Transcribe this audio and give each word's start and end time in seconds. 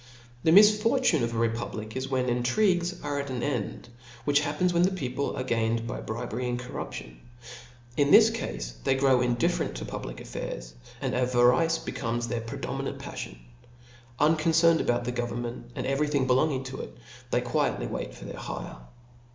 The 0.41 0.51
misfortune 0.51 1.23
of 1.23 1.35
a 1.35 1.37
repub 1.37 1.75
lic 1.75 1.89
is^ 1.91 2.09
when 2.09 2.27
intrigues 2.27 2.99
are 3.03 3.19
at 3.19 3.29
an 3.29 3.43
end; 3.43 3.87
which 4.25 4.39
hap* 4.39 4.57
pens 4.57 4.73
when 4.73 4.81
the 4.81 4.89
people 4.91 5.35
are 5.37 5.43
gained 5.43 5.85
by 5.85 6.01
bribery 6.01 6.49
and 6.49 6.57
corruption: 6.57 7.19
in 7.95 8.09
this 8.09 8.31
cafe 8.31 8.63
they 8.83 8.95
grow 8.95 9.21
indifferent 9.21 9.75
to 9.75 9.85
pqblic 9.85 10.19
affairs, 10.19 10.73
and 11.01 11.13
avarice 11.13 11.77
becomes 11.77 12.27
their 12.27 12.41
predo 12.41 12.81
^ 12.81 12.81
ftiinant 12.81 12.97
paCEon. 12.97 13.37
Unconcerned 14.17 14.81
about 14.81 15.03
the 15.03 15.11
govern 15.11 15.43
ment, 15.43 15.71
and 15.75 15.85
every 15.85 16.07
thing 16.07 16.25
belonging 16.25 16.63
to 16.63 16.81
it, 16.81 16.97
they 17.29 17.39
quietly 17.41 17.85
wait 17.85 18.15
for 18.15 18.25
their 18.25 18.39
hire. 18.39 18.77